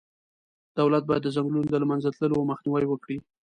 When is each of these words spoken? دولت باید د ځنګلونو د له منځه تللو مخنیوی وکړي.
دولت 0.79 1.03
باید 1.07 1.21
د 1.23 1.27
ځنګلونو 1.35 1.67
د 1.69 1.75
له 1.81 1.87
منځه 1.91 2.09
تللو 2.17 2.47
مخنیوی 2.51 2.85
وکړي. 2.89 3.17